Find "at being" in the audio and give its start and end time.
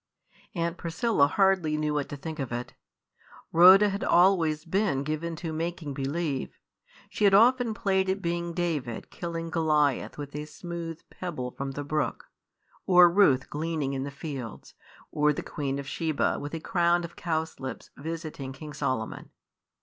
8.09-8.53